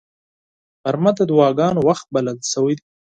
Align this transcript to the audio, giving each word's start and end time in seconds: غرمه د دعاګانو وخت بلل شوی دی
غرمه 0.83 1.11
د 1.17 1.19
دعاګانو 1.29 1.79
وخت 1.87 2.05
بلل 2.13 2.37
شوی 2.51 2.73
دی 2.77 2.85